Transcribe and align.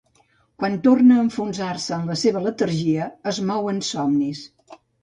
Quan 0.61 0.77
torna 0.87 1.17
a 1.17 1.25
enfonsar-se 1.25 1.93
en 2.01 2.09
la 2.13 2.17
seva 2.25 2.43
letargia, 2.49 3.13
es 3.35 3.43
mou 3.53 3.75
en 3.75 3.87
somnis. 3.93 4.47